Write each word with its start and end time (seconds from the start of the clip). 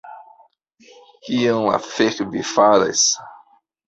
Kion 1.27 1.61
la 1.67 1.75
fek' 1.87 2.23
vi 2.31 2.41
faras 2.53 3.05